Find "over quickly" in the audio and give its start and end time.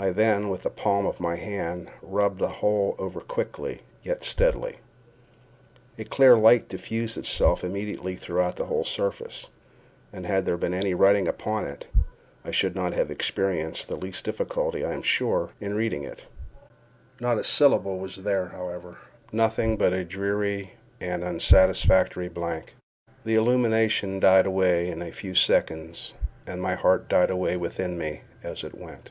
3.00-3.80